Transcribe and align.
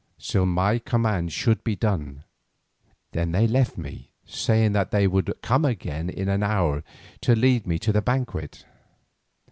Still 0.17 0.47
my 0.47 0.79
command 0.79 1.31
should 1.31 1.63
be 1.63 1.75
done. 1.75 2.23
Then 3.11 3.33
they 3.33 3.45
left 3.45 3.77
me, 3.77 4.09
saying 4.25 4.71
that 4.71 4.89
they 4.89 5.05
would 5.05 5.31
come 5.43 5.63
again 5.63 6.09
in 6.09 6.27
an 6.27 6.41
hour 6.41 6.83
to 7.21 7.35
lead 7.35 7.67
me 7.67 7.77
to 7.77 7.91
the 7.93 8.01
banquet. 8.01 8.65